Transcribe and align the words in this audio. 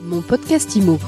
Mon 0.00 0.22
podcast 0.22 0.76
IMO. 0.76 0.98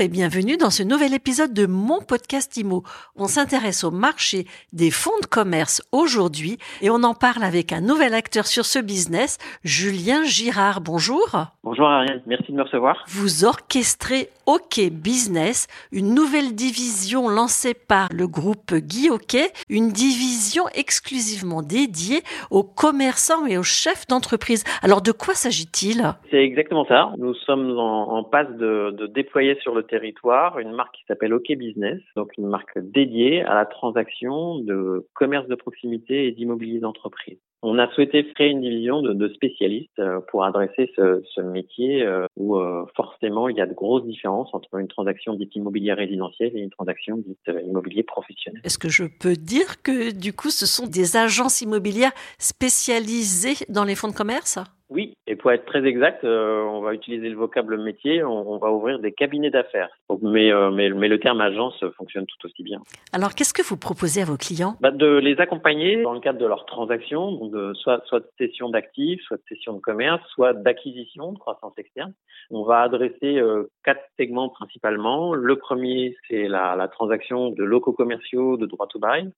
Et 0.00 0.08
bienvenue 0.08 0.56
dans 0.56 0.70
ce 0.70 0.82
nouvel 0.82 1.12
épisode 1.12 1.52
de 1.52 1.66
mon 1.66 2.00
podcast 2.00 2.56
IMO. 2.56 2.84
On 3.16 3.26
s'intéresse 3.26 3.84
au 3.84 3.90
marché 3.90 4.46
des 4.72 4.90
fonds 4.90 5.18
de 5.20 5.26
commerce 5.26 5.82
aujourd'hui 5.92 6.56
et 6.80 6.88
on 6.88 7.02
en 7.02 7.12
parle 7.12 7.42
avec 7.42 7.70
un 7.70 7.82
nouvel 7.82 8.14
acteur 8.14 8.46
sur 8.46 8.64
ce 8.64 8.78
business, 8.78 9.36
Julien 9.62 10.24
Girard. 10.24 10.80
Bonjour. 10.80 11.28
Bonjour 11.64 11.86
Ariane, 11.86 12.22
merci 12.26 12.50
de 12.50 12.56
me 12.56 12.62
recevoir. 12.62 13.04
Vous 13.08 13.44
orchestrez 13.44 14.30
OK 14.46 14.80
Business, 14.90 15.68
une 15.92 16.14
nouvelle 16.14 16.54
division 16.54 17.28
lancée 17.28 17.74
par 17.74 18.08
le 18.12 18.26
groupe 18.26 18.74
Guy 18.74 19.10
Hockey, 19.10 19.50
une 19.68 19.90
division 19.90 20.64
exclusivement 20.74 21.62
dédiée 21.62 22.22
aux 22.50 22.64
commerçants 22.64 23.46
et 23.46 23.58
aux 23.58 23.62
chefs 23.62 24.06
d'entreprise. 24.08 24.64
Alors 24.82 25.02
de 25.02 25.12
quoi 25.12 25.34
s'agit-il? 25.34 26.02
C'est 26.30 26.42
exactement 26.42 26.86
ça. 26.86 27.12
Nous 27.18 27.34
sommes 27.34 27.78
en, 27.78 28.16
en 28.16 28.24
passe 28.24 28.50
de, 28.56 28.92
de, 28.96 29.06
déployer 29.06 29.58
sur 29.62 29.74
le 29.74 29.82
territoire 29.90 30.58
une 30.58 30.72
marque 30.72 30.94
qui 30.94 31.04
s'appelle 31.06 31.34
OK 31.34 31.52
Business, 31.52 32.00
donc 32.16 32.30
une 32.38 32.46
marque 32.46 32.78
dédiée 32.78 33.42
à 33.42 33.54
la 33.54 33.66
transaction 33.66 34.58
de 34.60 35.06
commerce 35.14 35.48
de 35.48 35.54
proximité 35.54 36.26
et 36.26 36.32
d'immobilier 36.32 36.78
d'entreprise. 36.78 37.38
On 37.62 37.78
a 37.78 37.92
souhaité 37.92 38.26
créer 38.32 38.48
une 38.48 38.62
division 38.62 39.02
de, 39.02 39.28
spécialistes 39.28 39.98
euh, 39.98 40.20
pour 40.30 40.44
adresser 40.44 40.90
ce, 40.96 41.40
métier 41.42 42.02
euh, 42.02 42.26
où 42.36 42.56
euh, 42.56 42.86
forcément 42.96 43.48
il 43.48 43.56
y 43.56 43.60
a 43.60 43.66
de 43.66 43.74
grosses 43.74 44.04
différences 44.04 44.48
entre 44.54 44.78
une 44.78 44.88
transaction 44.88 45.34
dite 45.34 45.54
immobilière 45.56 45.98
résidentielle 45.98 46.52
et 46.54 46.60
une 46.60 46.70
transaction 46.70 47.18
dite 47.18 47.50
immobilier 47.66 48.02
professionnel. 48.02 48.62
Est-ce 48.64 48.78
que 48.78 48.88
je 48.88 49.04
peux 49.04 49.34
dire 49.34 49.82
que 49.82 50.12
du 50.12 50.32
coup 50.32 50.50
ce 50.50 50.64
sont 50.64 50.86
des 50.86 51.16
agences 51.16 51.60
immobilières 51.60 52.12
spécialisées 52.38 53.66
dans 53.68 53.84
les 53.84 53.94
fonds 53.94 54.08
de 54.08 54.14
commerce? 54.14 54.58
Oui, 54.90 55.14
et 55.28 55.36
pour 55.36 55.52
être 55.52 55.64
très 55.66 55.84
exact, 55.84 56.24
euh, 56.24 56.62
on 56.64 56.80
va 56.80 56.94
utiliser 56.94 57.28
le 57.28 57.36
vocable 57.36 57.80
métier, 57.80 58.24
on, 58.24 58.50
on 58.50 58.58
va 58.58 58.72
ouvrir 58.72 58.98
des 58.98 59.12
cabinets 59.12 59.50
d'affaires. 59.50 59.88
Mais, 60.20 60.52
euh, 60.52 60.72
mais, 60.72 60.90
mais, 60.90 61.06
le 61.06 61.20
terme 61.20 61.40
agence 61.40 61.84
fonctionne 61.96 62.26
tout 62.26 62.46
aussi 62.46 62.64
bien. 62.64 62.80
Alors, 63.12 63.36
qu'est-ce 63.36 63.54
que 63.54 63.62
vous 63.62 63.76
proposez 63.76 64.22
à 64.22 64.24
vos 64.24 64.36
clients? 64.36 64.74
Bah, 64.80 64.90
De 64.90 65.06
les 65.18 65.38
accompagner 65.38 66.02
dans 66.02 66.12
le 66.12 66.18
cadre 66.18 66.40
de 66.40 66.46
leurs 66.46 66.66
transactions, 66.66 67.30
donc 67.30 67.52
de, 67.52 67.72
soit, 67.74 68.02
soit 68.06 68.18
de 68.18 68.28
cession 68.36 68.68
d'actifs, 68.68 69.20
soit 69.22 69.36
de 69.36 69.42
cession 69.48 69.74
de 69.74 69.80
commerce, 69.80 70.20
soit 70.30 70.54
d'acquisition, 70.54 71.32
de 71.32 71.38
croissance 71.38 71.72
externe. 71.78 72.12
On 72.50 72.64
va 72.64 72.80
adresser 72.80 73.38
euh, 73.38 73.70
quatre 73.84 74.02
segments 74.18 74.48
principalement. 74.48 75.34
Le 75.34 75.54
premier, 75.54 76.16
c'est 76.28 76.48
la, 76.48 76.74
la 76.74 76.88
transaction 76.88 77.50
de 77.50 77.62
locaux 77.62 77.92
commerciaux 77.92 78.56
de 78.56 78.66
droit 78.66 78.88
to 78.88 78.98
buy. 78.98 79.30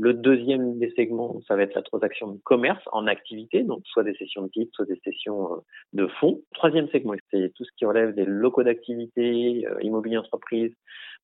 Le 0.00 0.14
deuxième 0.14 0.78
des 0.78 0.90
segments, 0.96 1.40
ça 1.46 1.56
va 1.56 1.62
être 1.62 1.74
la 1.74 1.82
transaction 1.82 2.28
de 2.32 2.38
commerce 2.42 2.82
en 2.90 3.06
activité, 3.06 3.62
donc 3.62 3.82
soit 3.84 4.02
des 4.02 4.14
sessions 4.14 4.42
de 4.44 4.48
type, 4.48 4.70
soit 4.72 4.86
des 4.86 4.98
sessions 5.04 5.52
euh, 5.52 5.56
de 5.92 6.06
fonds. 6.06 6.40
Troisième 6.54 6.88
segment, 6.88 7.14
c'est 7.30 7.52
tout 7.54 7.64
ce 7.64 7.70
qui 7.76 7.84
relève 7.84 8.14
des 8.14 8.24
locaux 8.24 8.62
d'activité, 8.62 9.66
euh, 9.66 9.76
immobilier 9.82 10.16
entreprise, 10.16 10.72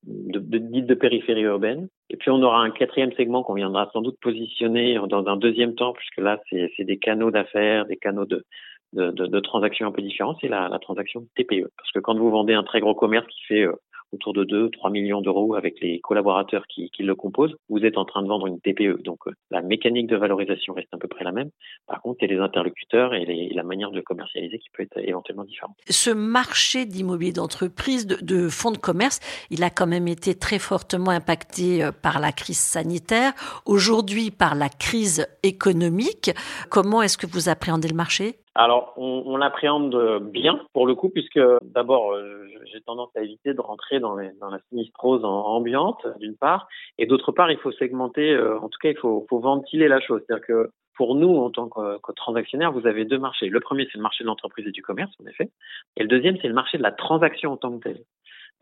de, 0.05 0.39
de, 0.39 0.59
de 0.59 0.95
périphérie 0.95 1.43
urbaine. 1.43 1.89
Et 2.11 2.17
puis 2.17 2.31
on 2.31 2.43
aura 2.43 2.61
un 2.61 2.71
quatrième 2.71 3.13
segment 3.13 3.43
qu'on 3.43 3.55
viendra 3.55 3.89
sans 3.95 4.03
doute 4.03 4.19
positionner 4.21 4.99
dans 5.09 5.27
un 5.27 5.37
deuxième 5.39 5.75
temps, 5.75 5.95
puisque 5.95 6.19
là, 6.19 6.39
c'est 6.51 6.85
des 6.85 6.99
canaux 6.99 7.31
d'affaires, 7.31 7.87
des 7.87 7.97
canaux 7.97 8.27
de, 8.27 9.41
transactions 9.41 9.87
un 9.87 9.93
peu 9.93 10.03
différentes, 10.03 10.37
c'est 10.43 10.49
la, 10.49 10.69
transaction 10.83 11.27
TPE. 11.35 11.71
Parce 11.79 11.93
que 11.93 11.99
quand 12.01 12.17
vous 12.17 12.31
vendez 12.31 12.53
un 12.53 12.63
très 12.63 12.81
gros 12.81 12.95
commerce 12.95 13.27
qui 13.29 13.43
fait 13.47 13.63
euh, 13.63 13.73
autour 14.12 14.33
de 14.33 14.45
2, 14.45 14.71
3 14.71 14.91
millions 14.91 15.21
d'euros 15.21 15.55
avec 15.55 15.81
les 15.81 16.01
collaborateurs 16.01 16.67
qui, 16.69 16.91
le 16.99 17.15
composent, 17.15 17.55
vous 17.69 17.85
êtes 17.85 17.99
en 17.99 18.05
train 18.05 18.23
de 18.23 18.29
vendre 18.29 18.47
une 18.47 18.61
TPE. 18.61 19.03
Donc 19.03 19.27
euh, 19.27 19.33
la 19.51 19.63
mécanique 19.63 20.07
de 20.07 20.17
valorisation 20.17 20.75
reste 20.75 20.89
à 20.93 20.98
peu 20.98 21.09
près 21.09 21.25
la 21.25 21.33
même. 21.33 21.51
Par 21.87 22.01
contre, 22.01 22.19
c'est 22.21 22.27
les 22.27 22.39
interlocuteurs 22.39 23.15
et, 23.15 23.51
la 23.55 23.63
manière 23.63 23.91
de 23.91 24.01
commercialiser 24.01 24.59
qui 24.59 24.69
peut 24.71 24.83
être 24.83 24.98
éventuellement 24.98 25.45
différente. 25.45 25.77
Ce 25.89 26.11
marché 26.11 26.85
d'immobilier 26.85 27.33
d'entreprise, 27.33 28.07
de, 28.07 28.17
de, 28.23 28.48
fonds 28.48 28.73
de 28.73 28.79
commerce, 28.79 29.21
il 29.51 29.63
a 29.63 29.70
quand 29.70 29.86
même 29.86 30.09
été 30.09 30.35
très 30.35 30.59
fortement 30.59 31.11
impacté 31.11 31.85
euh, 31.85 31.92
par 31.92 32.20
la 32.20 32.33
crise 32.33 32.59
sanitaire, 32.59 33.33
aujourd'hui 33.64 34.30
par 34.30 34.55
la 34.55 34.69
crise 34.69 35.27
économique. 35.42 36.30
Comment 36.70 37.03
est-ce 37.03 37.19
que 37.19 37.27
vous 37.27 37.48
appréhendez 37.48 37.89
le 37.89 37.95
marché? 37.95 38.36
Alors, 38.56 38.94
on, 38.96 39.22
on 39.27 39.36
l'appréhende 39.36 40.20
bien 40.30 40.61
pour 40.72 40.86
le 40.86 40.94
coup, 40.94 41.11
puisque 41.11 41.40
d'abord, 41.62 42.12
euh, 42.12 42.46
j'ai 42.72 42.80
tendance 42.80 43.11
à 43.17 43.22
éviter 43.22 43.55
de 43.55 43.61
rentrer 43.61 44.00
dans, 44.00 44.17
les, 44.17 44.30
dans 44.40 44.50
la 44.50 44.58
sinistrose 44.68 45.24
ambiante, 45.24 46.06
d'une 46.18 46.36
part, 46.36 46.67
et 46.98 47.06
d'autre 47.06 47.33
part, 47.33 47.50
il 47.50 47.58
faut 47.58 47.72
segmenter, 47.72 48.33
euh, 48.33 48.58
en 48.58 48.68
tout 48.68 48.78
cas, 48.80 48.90
il 48.90 48.96
faut, 48.96 49.27
faut 49.28 49.39
ventiler 49.39 49.89
la 49.89 50.00
chose. 50.00 50.22
C'est-à-dire 50.27 50.46
que 50.46 50.70
pour 50.96 51.14
nous, 51.14 51.36
en 51.36 51.50
tant 51.50 51.68
que, 51.68 51.98
que 52.00 52.12
transactionnaire, 52.12 52.72
vous 52.72 52.86
avez 52.86 53.05
deux 53.05 53.18
marchés. 53.18 53.48
Le 53.48 53.61
premier, 53.61 53.84
c'est 53.84 53.98
le 53.98 54.02
marché 54.02 54.24
de 54.24 54.28
l'entreprise 54.28 54.67
et 54.67 54.73
du 54.73 54.83
commerce, 54.83 55.12
en 55.23 55.27
effet, 55.27 55.50
et 55.96 56.02
le 56.02 56.08
deuxième, 56.08 56.36
c'est 56.40 56.48
le 56.48 56.55
marché 56.55 56.78
de 56.78 56.83
la 56.83 56.92
transaction 56.92 57.52
en 57.52 57.56
tant 57.56 57.77
que 57.78 57.83
telle. 57.84 58.02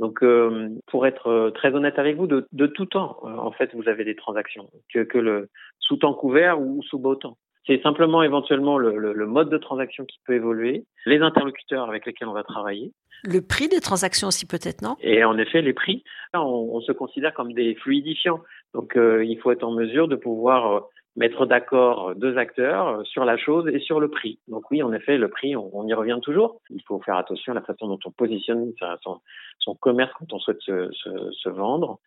Donc, 0.00 0.24
euh, 0.24 0.70
pour 0.88 1.06
être 1.06 1.50
très 1.54 1.72
honnête 1.72 2.00
avec 2.00 2.16
vous, 2.16 2.26
de, 2.26 2.48
de 2.50 2.66
tout 2.66 2.86
temps, 2.86 3.18
en 3.22 3.52
fait, 3.52 3.72
vous 3.74 3.88
avez 3.88 4.04
des 4.04 4.16
transactions, 4.16 4.68
que, 4.92 5.04
que 5.04 5.18
le 5.18 5.48
sous 5.78 5.96
temps 5.96 6.14
couvert 6.14 6.60
ou 6.60 6.82
sous 6.82 6.98
beau 6.98 7.14
temps. 7.14 7.36
C'est 7.66 7.82
simplement 7.82 8.22
éventuellement 8.22 8.76
le, 8.76 8.98
le, 8.98 9.12
le, 9.12 9.26
mode 9.26 9.48
de 9.48 9.56
transaction 9.56 10.04
qui 10.04 10.18
peut 10.26 10.34
évoluer, 10.34 10.84
les 11.06 11.20
interlocuteurs 11.20 11.88
avec 11.88 12.04
lesquels 12.04 12.28
on 12.28 12.34
va 12.34 12.42
travailler. 12.42 12.92
Le 13.24 13.40
prix 13.40 13.68
des 13.68 13.80
transactions 13.80 14.28
aussi 14.28 14.46
peut-être, 14.46 14.82
non? 14.82 14.96
Et 15.00 15.24
en 15.24 15.38
effet, 15.38 15.62
les 15.62 15.72
prix, 15.72 16.04
on, 16.34 16.40
on, 16.40 16.80
se 16.82 16.92
considère 16.92 17.32
comme 17.32 17.54
des 17.54 17.74
fluidifiants. 17.76 18.40
Donc 18.74 18.96
euh, 18.96 19.24
il 19.24 19.38
faut 19.38 19.50
être 19.50 19.64
en 19.64 19.72
mesure 19.72 20.08
de 20.08 20.16
pouvoir 20.16 20.72
euh, 20.72 20.80
mettre 21.16 21.46
d'accord 21.46 22.14
deux 22.16 22.36
acteurs 22.36 23.06
sur 23.06 23.24
la 23.24 23.38
chose 23.38 23.66
et 23.68 23.78
sur 23.78 23.98
le 23.98 24.08
prix. 24.08 24.38
Donc 24.48 24.70
oui, 24.70 24.82
en 24.82 24.92
effet, 24.92 25.16
le 25.16 25.28
prix, 25.28 25.56
on, 25.56 25.70
on 25.72 25.86
y 25.86 25.94
revient 25.94 26.18
toujours. 26.22 26.60
Il 26.68 26.82
faut 26.86 27.00
faire 27.00 27.16
attention 27.16 27.52
à 27.52 27.54
la 27.54 27.62
façon 27.62 27.86
dont 27.88 27.98
on 28.04 28.10
positionne 28.10 28.72
son, 29.02 29.20
son 29.58 29.74
commerce 29.74 30.12
quand 30.18 30.32
on 30.32 30.38
souhaite 30.38 30.60
se, 30.60 30.90
se, 30.92 31.10
se 31.32 31.48
vendre. 31.48 31.98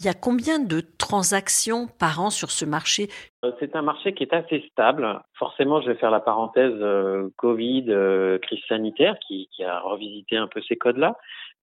Il 0.00 0.06
y 0.06 0.08
a 0.08 0.14
combien 0.14 0.58
de 0.58 0.80
transactions 0.80 1.88
par 1.98 2.20
an 2.20 2.30
sur 2.30 2.50
ce 2.50 2.64
marché? 2.64 3.08
C'est 3.60 3.76
un 3.76 3.82
marché 3.82 4.14
qui 4.14 4.22
est 4.24 4.32
assez 4.32 4.64
stable. 4.70 5.20
Forcément, 5.38 5.80
je 5.80 5.90
vais 5.90 5.96
faire 5.96 6.10
la 6.10 6.20
parenthèse 6.20 6.74
euh, 6.80 7.28
Covid, 7.36 7.86
euh, 7.88 8.38
crise 8.38 8.62
sanitaire, 8.68 9.16
qui, 9.26 9.48
a 9.64 9.80
revisité 9.80 10.36
un 10.36 10.48
peu 10.48 10.60
ces 10.62 10.76
codes-là. 10.76 11.16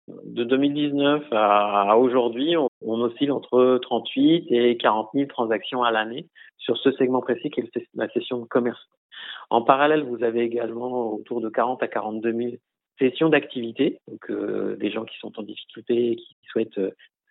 De 0.08 0.44
2019 0.44 1.24
à, 1.32 1.96
aujourd'hui, 1.96 2.56
on, 2.56 3.00
oscille 3.00 3.30
entre 3.30 3.78
38 3.82 4.46
et 4.50 4.76
40 4.76 5.10
000 5.14 5.26
transactions 5.26 5.82
à 5.82 5.90
l'année 5.90 6.26
sur 6.58 6.76
ce 6.76 6.90
segment 6.92 7.20
précis 7.20 7.50
qui 7.50 7.60
est 7.60 7.88
la 7.94 8.08
session 8.10 8.38
de 8.38 8.46
commerce. 8.46 8.88
En 9.50 9.62
parallèle, 9.62 10.02
vous 10.02 10.24
avez 10.24 10.40
également 10.40 11.12
autour 11.14 11.40
de 11.40 11.48
40 11.48 11.82
à 11.82 11.88
42 11.88 12.32
000 12.32 12.50
sessions 12.98 13.28
d'activité, 13.28 14.00
donc 14.08 14.30
euh, 14.30 14.76
des 14.76 14.90
gens 14.90 15.04
qui 15.04 15.16
sont 15.18 15.38
en 15.38 15.42
difficulté 15.42 16.12
et 16.12 16.16
qui 16.16 16.36
souhaitent 16.50 16.80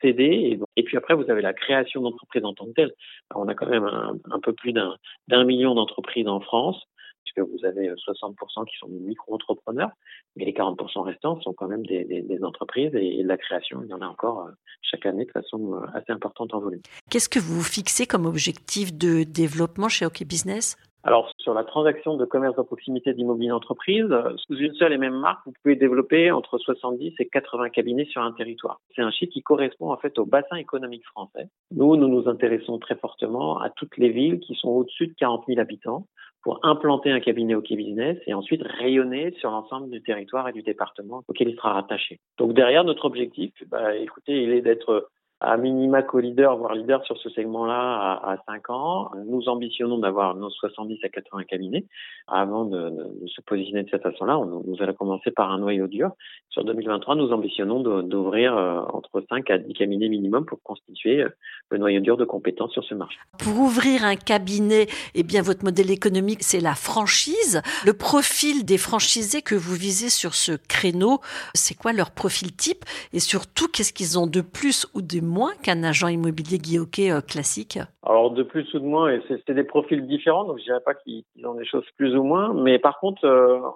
CD. 0.02 0.60
Et, 0.76 0.84
puis 0.84 0.98
après, 0.98 1.14
vous 1.14 1.30
avez 1.30 1.42
la 1.42 1.54
création 1.54 2.02
d'entreprises 2.02 2.46
en 2.46 2.54
tant 2.54 2.66
que 2.66 2.74
telle. 2.74 2.94
Alors, 3.30 3.44
on 3.44 3.48
a 3.48 3.56
quand 3.56 3.68
même 3.68 3.86
un, 3.86 4.40
peu 4.40 4.54
plus 4.54 4.74
d'un 4.74 5.44
million 5.44 5.76
d'entreprises 5.76 6.28
en 6.28 6.40
France, 6.40 6.84
puisque 7.24 7.48
vous 7.48 7.66
avez 7.66 7.90
60% 7.90 8.66
qui 8.66 8.78
sont 8.78 8.88
des 8.88 9.00
micro-entrepreneurs, 9.00 9.92
mais 10.36 10.46
les 10.46 10.54
40% 10.54 11.02
restants 11.02 11.40
sont 11.42 11.54
quand 11.54 11.68
même 11.68 11.86
des 11.86 12.40
entreprises 12.44 12.94
et, 12.96 13.20
et, 13.20 13.24
de 13.24 13.28
la 13.28 13.38
création, 13.38 13.82
il 13.84 13.90
y 13.90 13.94
en 13.94 14.02
a 14.02 14.08
encore 14.08 14.48
euh, 14.48 14.52
chaque 14.82 15.06
année 15.06 15.26
de 15.26 15.32
façon 15.32 15.76
euh, 15.76 15.86
assez 15.94 16.12
importante 16.12 16.54
en 16.54 16.60
volume. 16.60 16.82
Qu'est-ce 17.10 17.30
que 17.30 17.40
vous 17.40 17.62
fixez 17.62 18.06
comme 18.06 18.26
objectif 18.26 18.94
de 18.94 19.24
développement 19.24 19.90
chez 19.90 20.06
OK 20.06 20.24
Business? 20.24 20.78
Alors, 21.04 21.32
sur 21.40 21.54
la 21.54 21.64
transaction 21.64 22.16
de 22.16 22.26
commerce 22.26 22.56
de 22.56 22.62
proximité 22.62 23.14
d'immobilier 23.14 23.50
d'entreprise, 23.50 24.08
sous 24.48 24.56
une 24.56 24.74
seule 24.76 24.94
et 24.94 24.98
même 24.98 25.18
marque, 25.18 25.40
vous 25.46 25.54
pouvez 25.64 25.76
développer 25.76 26.32
entre 26.32 26.60
70 26.60 27.16
et 27.20 27.28
80 27.28 27.70
cabinets 27.70 28.06
sur 28.06 28.22
un 28.22 28.32
territoire. 28.34 28.80
C'est 28.96 29.02
un 29.02 29.10
chiffre 29.10 29.32
qui 29.34 29.42
correspond 29.42 29.92
en 29.92 29.98
fait 29.98 30.20
au 30.20 30.26
bassin 30.26 30.58
économique 30.58 31.06
français. 31.06 31.48
Nous, 31.72 31.96
nous 31.96 32.08
nous 32.08 32.30
intéressons 32.30 32.78
très 32.78 32.96
fortement 32.96 33.60
à 33.60 33.70
toutes 33.72 33.98
les 33.98 34.10
villes 34.10 34.40
qui 34.40 34.54
sont 34.56 34.70
au-dessus 34.70 35.08
de 35.08 35.14
40 35.14 35.46
000 35.48 35.60
habitants 35.60 36.06
pour 36.44 36.60
implanter 36.64 37.12
un 37.12 37.20
cabinet 37.20 37.56
OK 37.56 37.72
Business 37.72 38.18
et 38.28 38.34
ensuite 38.34 38.62
rayonner 38.64 39.32
sur 39.40 39.52
l'ensemble 39.52 39.90
du 39.90 40.02
territoire 40.02 40.50
et 40.50 40.54
du 40.54 40.64
département 40.64 41.24
auquel 41.28 41.50
il 41.50 41.56
sera 41.56 41.74
rattaché. 41.74 42.20
Donc 42.38 42.54
derrière, 42.54 42.84
notre 42.84 43.06
objectif, 43.06 43.54
bah, 43.68 43.96
écoutez, 43.96 44.44
il 44.44 44.52
est 44.52 44.62
d'être 44.62 45.10
à 45.42 45.58
minima 45.58 46.04
co-leader, 46.04 46.56
voire 46.56 46.76
leader 46.76 47.04
sur 47.04 47.18
ce 47.18 47.30
segment-là 47.30 47.74
à, 47.74 48.34
à 48.34 48.38
5 48.46 48.70
ans. 48.70 49.12
Nous 49.26 49.50
ambitionnons 49.50 49.98
d'avoir 49.98 50.36
nos 50.36 50.52
70 50.52 51.00
à 51.04 51.10
80 51.10 51.44
cabinets. 51.46 51.86
Avant 52.28 52.66
de, 52.66 52.94
se 53.26 53.42
positionner 53.42 53.84
de 53.84 53.90
cette 53.90 54.04
façon-là, 54.04 54.40
nous 54.40 54.76
allons 54.80 54.94
commencer 54.94 55.32
par 55.32 55.52
un 55.52 55.58
noyau 55.58 55.88
dur 55.88 56.12
sur 56.52 56.66
2023, 56.66 57.16
nous 57.16 57.32
ambitionnons 57.32 57.80
d'ouvrir 58.02 58.58
euh, 58.58 58.82
entre 58.92 59.24
5 59.30 59.50
à 59.50 59.58
10 59.58 59.74
cabinets 59.74 60.10
minimum 60.10 60.46
pour 60.46 60.62
constituer 60.62 61.22
euh, 61.22 61.30
le 61.70 61.78
noyau 61.78 62.02
dur 62.02 62.18
de 62.18 62.26
compétences 62.26 62.74
sur 62.74 62.84
ce 62.84 62.94
marché. 62.94 63.18
Pour 63.40 63.58
ouvrir 63.58 64.04
un 64.04 64.18
cabinet, 64.18 64.88
eh 65.16 65.24
bien, 65.24 65.42
votre 65.42 65.64
modèle 65.64 65.90
économique, 65.90 66.44
c'est 66.44 66.60
la 66.60 66.76
franchise. 66.76 67.62
Le 67.86 67.94
profil 67.94 68.66
des 68.66 68.78
franchisés 68.78 69.42
que 69.42 69.56
vous 69.56 69.76
visez 69.76 70.10
sur 70.10 70.36
ce 70.36 70.52
créneau, 70.68 71.22
c'est 71.54 71.76
quoi 71.76 71.94
leur 71.94 72.12
profil 72.12 72.54
type? 72.54 72.84
Et 73.14 73.22
surtout, 73.22 73.70
qu'est-ce 73.70 73.94
qu'ils 73.94 74.20
ont 74.20 74.28
de 74.28 74.42
plus 74.42 74.86
ou 74.94 75.02
de 75.02 75.22
moins 75.22 75.54
qu'un 75.64 75.84
agent 75.84 76.10
immobilier 76.10 76.58
guilloqué 76.58 77.14
euh, 77.14 77.22
classique? 77.22 77.80
Alors, 78.04 78.32
de 78.32 78.42
plus 78.42 78.74
ou 78.74 78.80
de 78.80 78.86
moins, 78.86 79.14
et 79.14 79.22
c'est 79.28 79.54
des 79.54 79.64
profils 79.64 80.06
différents, 80.08 80.46
donc 80.46 80.58
je 80.58 80.64
dirais 80.64 80.82
pas 80.84 80.96
qu'ils 80.96 81.24
ont 81.46 81.54
des 81.54 81.66
choses 81.66 81.86
plus 81.98 82.16
ou 82.16 82.24
moins, 82.24 82.54
mais 82.54 82.80
par 82.80 83.00
contre, 83.00 83.28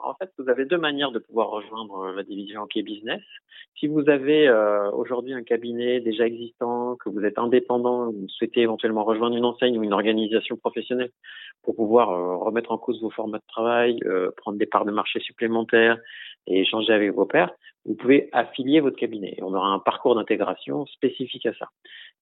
en 0.04 0.16
fait, 0.16 0.32
vous 0.40 0.50
avez 0.50 0.66
deux 0.66 0.80
manières 0.80 1.12
de 1.12 1.20
pouvoir 1.20 1.50
rejoindre 1.50 2.12
la 2.12 2.24
division 2.24 2.66
business. 2.84 3.22
Si 3.80 3.88
vous 3.88 4.10
avez 4.10 4.48
euh, 4.48 4.90
aujourd'hui 4.92 5.34
un 5.34 5.44
cabinet 5.44 6.00
déjà 6.00 6.26
existant, 6.26 6.96
que 6.96 7.10
vous 7.10 7.24
êtes 7.26 7.38
indépendant, 7.38 8.12
vous 8.12 8.28
souhaitez 8.30 8.62
éventuellement 8.62 9.04
rejoindre 9.04 9.36
une 9.36 9.46
enseigne 9.46 9.78
ou 9.78 9.84
une 9.84 9.94
organisation 9.94 10.56
professionnelle 10.56 11.12
pour 11.64 11.76
pouvoir 11.76 12.12
euh, 12.12 12.38
remettre 12.38 12.72
en 12.72 12.78
cause 12.78 13.02
vos 13.02 13.10
formats 13.10 13.40
de 13.40 13.48
travail, 13.48 14.00
euh, 14.06 14.32
prendre 14.38 14.58
des 14.58 14.66
parts 14.66 14.86
de 14.86 14.92
marché 14.92 15.20
supplémentaires 15.20 15.98
et 16.48 16.62
échanger 16.62 16.94
avec 16.94 17.14
vos 17.14 17.26
pairs, 17.26 17.52
vous 17.86 17.96
pouvez 17.96 18.30
affilier 18.32 18.80
votre 18.80 18.98
cabinet. 18.98 19.38
On 19.42 19.54
aura 19.54 19.68
un 19.68 19.80
parcours 19.80 20.16
d'intégration 20.16 20.86
spécifique 20.88 21.46
à 21.46 21.54
ça. 21.54 21.68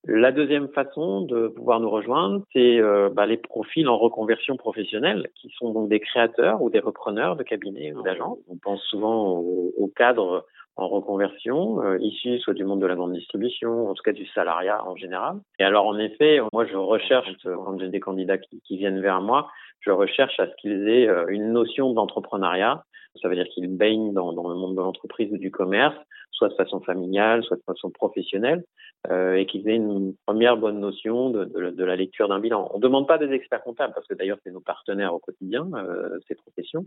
La 0.06 0.34
deuxième 0.34 0.68
façon 0.70 1.22
de 1.22 1.48
pouvoir 1.48 1.80
nous 1.80 1.90
rejoindre, 1.90 2.44
c'est 2.52 2.82
bah, 3.14 3.26
les 3.26 3.38
profils 3.38 3.88
en 3.88 3.98
reconversion 3.98 4.58
professionnelle, 4.58 5.30
qui 5.36 5.50
sont 5.58 5.72
donc 5.72 5.88
des 5.88 6.02
créateurs 6.02 6.62
ou 6.62 6.70
des 6.70 6.80
repreneurs 6.80 7.38
de 7.38 7.44
cabinets 7.44 7.94
ou 7.94 8.02
d'agences. 8.02 8.40
On 8.50 8.58
pense 8.58 8.82
souvent 8.84 9.38
aux 9.38 9.92
cadres 9.96 10.46
en 10.76 10.88
reconversion, 10.88 11.82
euh, 11.84 11.98
issus 12.00 12.40
soit 12.40 12.54
du 12.54 12.66
monde 12.66 12.82
de 12.82 12.88
la 12.88 12.96
grande 12.96 13.14
distribution, 13.14 13.90
en 13.90 13.94
tout 13.94 14.04
cas 14.04 14.12
du 14.12 14.26
salariat 14.28 14.84
en 14.86 14.96
général. 14.96 15.38
Et 15.60 15.64
alors 15.64 15.86
en 15.86 15.98
effet, 15.98 16.40
moi 16.52 16.66
je 16.66 16.76
recherche, 16.76 17.30
quand 17.44 17.80
j'ai 17.80 17.90
des 17.90 18.00
candidats 18.00 18.38
qui, 18.38 18.78
viennent 18.78 19.02
vers 19.02 19.22
moi, 19.22 19.50
je 19.82 19.92
recherche 19.92 20.40
à 20.40 20.48
ce 20.48 20.56
qu'ils 20.60 20.88
aient 20.90 21.08
euh, 21.08 21.26
une 21.28 21.52
notion 21.52 21.94
d'entrepreneuriat. 21.94 22.84
Ça 23.22 23.30
veut 23.30 23.36
dire 23.36 23.48
qu'ils 23.54 23.68
baignent 23.68 24.14
dans, 24.14 24.34
dans 24.34 24.50
le 24.50 24.56
monde 24.56 24.76
de 24.76 24.82
l'entreprise 24.82 25.32
ou 25.32 25.38
du 25.38 25.52
commerce, 25.52 25.96
soit 26.32 26.50
de 26.50 26.56
façon 26.56 26.82
familiale, 26.82 27.44
soit 27.44 27.58
de 27.58 27.64
façon 27.64 27.92
professionnelle, 27.92 28.64
euh, 29.12 29.36
et 29.36 29.46
qu'ils 29.46 29.68
aient 29.70 29.76
une 29.76 30.16
première 30.26 30.58
bonne 30.58 30.80
notion 30.80 31.30
de, 31.30 31.46
de, 31.46 31.70
de 31.70 31.84
la 31.84 31.96
lecture 31.96 32.28
d'un 32.28 32.40
bilan. 32.40 32.70
On 32.74 32.78
ne 32.78 32.82
demande 32.82 33.08
pas 33.08 33.18
des 33.18 33.32
experts 33.32 33.64
comptables, 33.64 33.94
parce 33.94 34.08
que 34.08 34.14
d'ailleurs 34.14 34.40
c'est 34.44 34.52
nos 34.52 34.62
partenaires 34.62 35.14
au 35.14 35.20
quotidien, 35.20 35.70
euh, 35.76 36.18
ces 36.28 36.36
professions. 36.36 36.86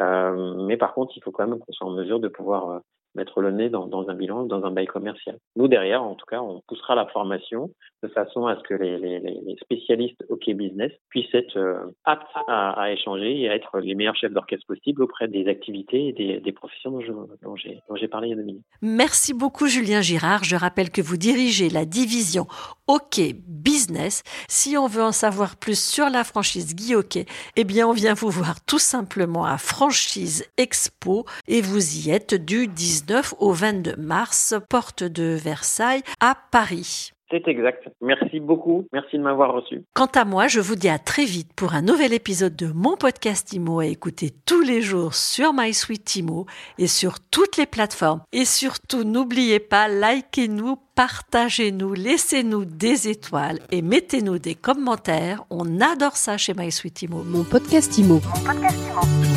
Euh, 0.00 0.54
mais 0.66 0.76
par 0.76 0.94
contre, 0.94 1.12
il 1.16 1.22
faut 1.22 1.30
quand 1.30 1.46
même 1.46 1.58
qu'on 1.58 1.72
soit 1.72 1.86
en 1.86 1.92
mesure 1.92 2.20
de 2.20 2.28
pouvoir 2.28 2.70
euh, 2.70 2.78
mettre 3.16 3.40
le 3.40 3.50
nez 3.50 3.68
dans, 3.70 4.08
un 4.08 4.14
bilan, 4.14 4.44
dans 4.44 4.64
un 4.64 4.70
bail 4.70 4.86
commercial. 4.86 5.38
Nous, 5.56 5.68
derrière, 5.68 6.02
en 6.02 6.14
tout 6.14 6.26
cas, 6.26 6.40
on 6.40 6.62
poussera 6.68 6.94
la 6.94 7.06
formation 7.06 7.70
de 8.02 8.08
façon 8.08 8.46
à 8.46 8.56
ce 8.56 8.62
que 8.62 8.74
les, 8.74 9.56
spécialistes 9.62 10.22
OK 10.28 10.48
Business 10.50 10.92
puissent 11.08 11.34
être 11.34 11.56
euh, 11.56 11.86
aptes 12.04 12.26
à, 12.46 12.92
échanger 12.92 13.40
et 13.40 13.48
à 13.48 13.54
être 13.54 13.78
les 13.80 13.94
meilleurs 13.94 14.16
chefs 14.16 14.32
d'orchestre 14.32 14.66
possibles 14.66 15.02
auprès 15.02 15.28
des 15.28 15.48
activités 15.48 16.14
et 16.16 16.40
des 16.40 16.52
professions 16.52 16.98
dont 17.42 17.56
j'ai 17.56 18.08
parlé 18.08 18.28
il 18.28 18.30
y 18.30 18.32
a 18.34 18.36
deux 18.36 18.42
minutes. 18.42 18.64
Merci 18.82 19.32
beaucoup, 19.32 19.66
Julien 19.66 20.02
Girard. 20.02 20.44
Je 20.44 20.56
rappelle 20.56 20.90
que 20.90 21.00
vous 21.00 21.16
dirigez 21.16 21.68
la 21.70 21.84
division 21.84 22.46
OK 22.86 23.20
Business. 23.46 24.22
Si 24.48 24.76
on 24.76 24.86
veut 24.86 25.02
en 25.02 25.12
savoir 25.12 25.56
plus 25.56 25.82
sur 25.82 26.10
la 26.10 26.22
franchise 26.22 26.74
Guy 26.74 26.94
OK, 26.94 27.18
eh 27.56 27.64
bien, 27.64 27.88
on 27.88 27.92
vient 27.92 28.14
vous 28.14 28.30
voir 28.30 28.64
tout 28.64 28.78
simplement 28.78 29.44
à 29.44 29.56
Franchise 29.58 30.44
Expo 30.58 31.24
et 31.48 31.60
vous 31.62 32.06
y 32.06 32.10
êtes 32.10 32.34
du 32.34 32.66
19 32.66 33.05
au 33.38 33.52
22 33.52 33.96
mars, 33.96 34.54
porte 34.68 35.02
de 35.02 35.36
Versailles 35.40 36.02
à 36.20 36.36
Paris. 36.50 37.12
C'est 37.30 37.48
exact. 37.48 37.88
Merci 38.00 38.38
beaucoup. 38.38 38.84
Merci 38.92 39.18
de 39.18 39.22
m'avoir 39.22 39.52
reçu. 39.52 39.82
Quant 39.94 40.08
à 40.14 40.24
moi, 40.24 40.46
je 40.46 40.60
vous 40.60 40.76
dis 40.76 40.88
à 40.88 40.98
très 40.98 41.24
vite 41.24 41.50
pour 41.56 41.74
un 41.74 41.82
nouvel 41.82 42.12
épisode 42.12 42.54
de 42.54 42.68
mon 42.68 42.96
podcast 42.96 43.52
Imo 43.52 43.80
à 43.80 43.86
écouter 43.86 44.30
tous 44.46 44.60
les 44.60 44.80
jours 44.80 45.14
sur 45.14 45.52
MySuite 45.52 46.14
Imo 46.16 46.46
et 46.78 46.86
sur 46.86 47.18
toutes 47.18 47.56
les 47.56 47.66
plateformes. 47.66 48.22
Et 48.32 48.44
surtout, 48.44 49.02
n'oubliez 49.02 49.58
pas, 49.58 49.88
likez-nous, 49.88 50.76
partagez-nous, 50.94 51.94
laissez-nous 51.94 52.64
des 52.64 53.08
étoiles 53.08 53.58
et 53.72 53.82
mettez-nous 53.82 54.38
des 54.38 54.54
commentaires. 54.54 55.42
On 55.50 55.80
adore 55.80 56.16
ça 56.16 56.36
chez 56.38 56.54
MySuite 56.54 57.02
Imo. 57.02 57.24
Mon 57.24 57.42
podcast 57.42 57.98
Imo. 57.98 58.20
Mon 58.24 58.44
podcast 58.44 59.35